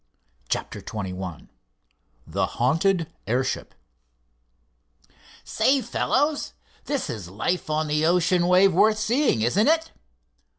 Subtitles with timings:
[0.49, 1.47] CHAPTER XXI
[2.25, 3.75] THE HAUNTED AIRSHIP
[5.43, 6.53] "Say, fellows,
[6.85, 9.91] this is life on the ocean wave worth seeing, isn't it?"